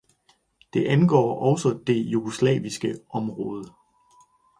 [0.73, 3.63] Det angår også det jugoslaviske område.